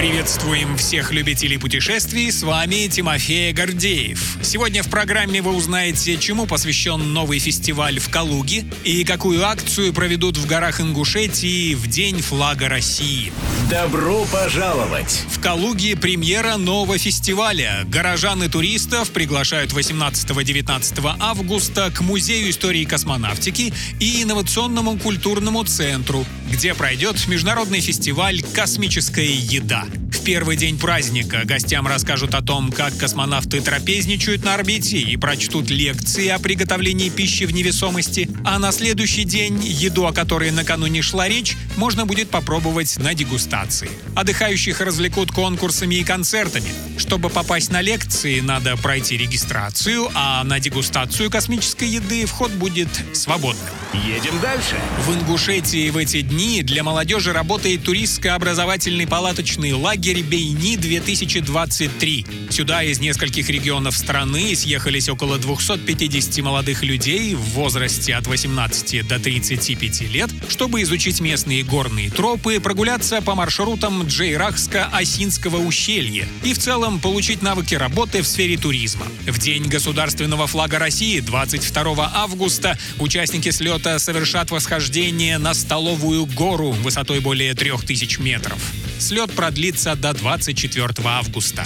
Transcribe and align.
Приветствуем 0.00 0.78
всех 0.78 1.12
любителей 1.12 1.58
путешествий, 1.58 2.32
с 2.32 2.42
вами 2.42 2.88
Тимофей 2.88 3.52
Гордеев. 3.52 4.38
Сегодня 4.42 4.82
в 4.82 4.88
программе 4.88 5.42
вы 5.42 5.52
узнаете, 5.52 6.16
чему 6.16 6.46
посвящен 6.46 7.12
новый 7.12 7.38
фестиваль 7.38 7.98
в 7.98 8.08
Калуге 8.08 8.64
и 8.82 9.04
какую 9.04 9.44
акцию 9.44 9.92
проведут 9.92 10.38
в 10.38 10.46
горах 10.46 10.80
Ингушетии 10.80 11.74
в 11.74 11.86
День 11.86 12.22
флага 12.22 12.70
России. 12.70 13.30
Добро 13.68 14.24
пожаловать! 14.32 15.26
В 15.28 15.38
Калуге 15.38 15.96
премьера 15.96 16.56
нового 16.56 16.96
фестиваля. 16.96 17.82
Горожан 17.84 18.42
и 18.42 18.48
туристов 18.48 19.10
приглашают 19.10 19.72
18-19 19.72 21.16
августа 21.20 21.92
к 21.94 22.00
Музею 22.00 22.48
истории 22.48 22.86
космонавтики 22.86 23.74
и 24.00 24.22
инновационному 24.22 24.96
культурному 24.96 25.62
центру, 25.64 26.24
где 26.50 26.72
пройдет 26.72 27.28
международный 27.28 27.80
фестиваль 27.80 28.42
«Космическая 28.54 29.30
еда». 29.30 29.84
Первый 30.24 30.56
день 30.56 30.78
праздника 30.78 31.42
гостям 31.44 31.86
расскажут 31.86 32.34
о 32.34 32.42
том, 32.42 32.70
как 32.72 32.96
космонавты 32.96 33.60
трапезничают 33.60 34.44
на 34.44 34.54
орбите 34.54 34.98
и 34.98 35.16
прочтут 35.16 35.70
лекции 35.70 36.28
о 36.28 36.38
приготовлении 36.38 37.08
пищи 37.08 37.44
в 37.44 37.52
невесомости, 37.52 38.28
а 38.44 38.58
на 38.58 38.70
следующий 38.70 39.24
день 39.24 39.58
еду, 39.62 40.06
о 40.06 40.12
которой 40.12 40.50
накануне 40.50 41.00
шла 41.02 41.28
речь, 41.28 41.56
можно 41.76 42.04
будет 42.04 42.28
попробовать 42.28 42.98
на 42.98 43.14
дегустации. 43.14 43.90
Отдыхающих 44.14 44.80
развлекут 44.80 45.32
конкурсами 45.32 45.96
и 45.96 46.04
концертами. 46.04 46.70
Чтобы 47.00 47.30
попасть 47.30 47.72
на 47.72 47.80
лекции, 47.80 48.40
надо 48.40 48.76
пройти 48.76 49.16
регистрацию, 49.16 50.10
а 50.14 50.44
на 50.44 50.60
дегустацию 50.60 51.30
космической 51.30 51.88
еды 51.88 52.26
вход 52.26 52.50
будет 52.50 52.90
свободным. 53.14 53.64
Едем 53.94 54.38
дальше. 54.40 54.76
В 55.06 55.14
Ингушетии 55.14 55.88
в 55.90 55.96
эти 55.96 56.20
дни 56.20 56.62
для 56.62 56.84
молодежи 56.84 57.32
работает 57.32 57.84
туристско-образовательный 57.84 59.06
палаточный 59.06 59.72
лагерь 59.72 60.22
«Бейни-2023». 60.22 62.50
Сюда 62.52 62.82
из 62.82 63.00
нескольких 63.00 63.48
регионов 63.48 63.96
страны 63.96 64.54
съехались 64.54 65.08
около 65.08 65.38
250 65.38 66.44
молодых 66.44 66.82
людей 66.82 67.34
в 67.34 67.40
возрасте 67.50 68.14
от 68.14 68.26
18 68.26 69.08
до 69.08 69.18
35 69.18 70.02
лет, 70.02 70.28
чтобы 70.48 70.82
изучить 70.82 71.20
местные 71.20 71.64
горные 71.64 72.10
тропы, 72.10 72.60
прогуляться 72.60 73.22
по 73.22 73.34
маршрутам 73.34 74.02
Джейрахско-Осинского 74.02 75.66
ущелья 75.66 76.28
и 76.44 76.52
в 76.52 76.58
целом 76.58 76.89
получить 76.98 77.42
навыки 77.42 77.74
работы 77.74 78.22
в 78.22 78.26
сфере 78.26 78.56
туризма. 78.56 79.06
В 79.26 79.38
День 79.38 79.64
государственного 79.64 80.46
флага 80.46 80.78
России 80.78 81.20
22 81.20 82.10
августа 82.14 82.78
участники 82.98 83.50
слета 83.50 83.98
совершат 83.98 84.50
восхождение 84.50 85.38
на 85.38 85.54
Столовую 85.54 86.26
гору 86.26 86.70
высотой 86.72 87.20
более 87.20 87.54
3000 87.54 88.20
метров. 88.20 88.58
Слет 89.00 89.32
продлится 89.32 89.96
до 89.96 90.12
24 90.12 90.88
августа. 91.04 91.64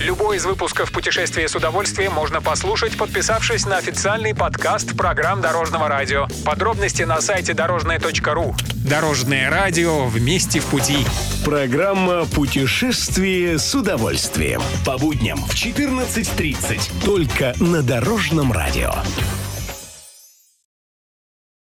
Любой 0.00 0.38
из 0.38 0.44
выпусков 0.44 0.90
«Путешествия 0.90 1.48
с 1.48 1.54
удовольствием» 1.54 2.12
можно 2.12 2.42
послушать, 2.42 2.96
подписавшись 2.96 3.64
на 3.64 3.76
официальный 3.76 4.34
подкаст 4.34 4.96
программ 4.96 5.40
Дорожного 5.40 5.88
радио. 5.88 6.26
Подробности 6.44 7.04
на 7.04 7.20
сайте 7.20 7.54
дорожное.ру. 7.54 8.56
Дорожное 8.74 9.48
радио 9.50 10.06
вместе 10.06 10.58
в 10.58 10.66
пути. 10.66 10.98
Программа 11.44 12.26
«Путешествие 12.26 13.58
с 13.58 13.72
удовольствием». 13.74 14.60
По 14.84 14.98
будням 14.98 15.38
в 15.38 15.54
14.30. 15.54 17.04
Только 17.04 17.54
на 17.60 17.82
Дорожном 17.82 18.50
радио. 18.50 18.92